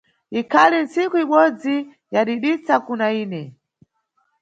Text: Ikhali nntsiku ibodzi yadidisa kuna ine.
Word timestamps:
Ikhali 0.39 0.77
nntsiku 0.83 1.15
ibodzi 1.23 1.75
yadidisa 2.13 2.73
kuna 2.85 3.07
ine. 3.23 3.41